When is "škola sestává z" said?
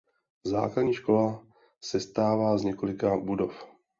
0.93-2.63